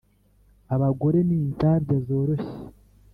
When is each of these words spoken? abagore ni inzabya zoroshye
abagore 0.75 1.19
ni 1.27 1.35
inzabya 1.41 1.97
zoroshye 2.05 2.51